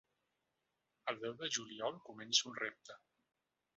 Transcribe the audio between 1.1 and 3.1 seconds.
El deu de juliol començo un repte.